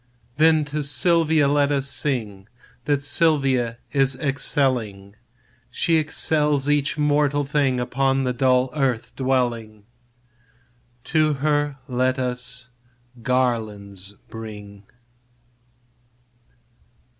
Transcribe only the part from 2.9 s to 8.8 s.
Silvia is excelling; She excels each mortal thing Upon the dull